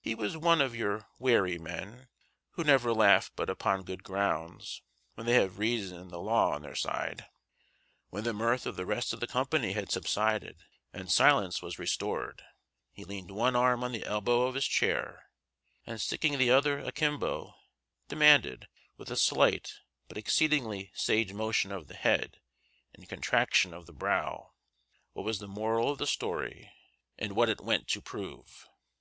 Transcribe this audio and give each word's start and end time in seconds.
He 0.00 0.14
was 0.14 0.36
one 0.36 0.60
of 0.60 0.76
your 0.76 1.08
wary 1.18 1.58
men, 1.58 2.06
who 2.52 2.62
never 2.62 2.92
laugh 2.92 3.32
but 3.34 3.50
upon 3.50 3.82
good 3.82 4.04
grounds 4.04 4.82
when 5.14 5.26
they 5.26 5.32
have 5.34 5.58
reason 5.58 5.96
and 5.98 6.10
the 6.12 6.20
law 6.20 6.52
on 6.52 6.62
their 6.62 6.76
side. 6.76 7.26
When 8.08 8.22
the 8.22 8.32
mirth 8.32 8.66
of 8.66 8.76
the 8.76 8.86
rest 8.86 9.12
of 9.12 9.18
the 9.18 9.26
company 9.26 9.72
had 9.72 9.90
subsided 9.90 10.62
and 10.92 11.10
silence 11.10 11.60
was 11.60 11.76
restored, 11.76 12.44
he 12.92 13.04
leaned 13.04 13.32
one 13.32 13.56
arm 13.56 13.82
on 13.82 13.90
the 13.90 14.04
elbow 14.04 14.42
of 14.42 14.54
his 14.54 14.64
chair, 14.68 15.28
and 15.84 16.00
sticking 16.00 16.38
the 16.38 16.50
other 16.52 16.78
akimbo, 16.78 17.56
demanded, 18.06 18.68
with 18.96 19.10
a 19.10 19.16
slight 19.16 19.80
but 20.06 20.16
exceedingly 20.16 20.92
sage 20.94 21.32
motion 21.32 21.72
of 21.72 21.88
the 21.88 21.96
head 21.96 22.38
and 22.94 23.08
contraction 23.08 23.74
of 23.74 23.86
the 23.86 23.92
brow, 23.92 24.52
what 25.14 25.24
was 25.24 25.40
the 25.40 25.48
moral 25.48 25.90
of 25.90 25.98
the 25.98 26.06
story 26.06 26.70
and 27.18 27.32
what 27.34 27.48
it 27.48 27.60
went 27.60 27.88
to 27.88 28.00
prove. 28.00 28.68